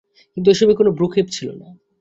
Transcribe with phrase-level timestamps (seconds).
[0.37, 1.67] কিন্তু ওসবে কোনো ভ্রূক্ষেপ ছিল না।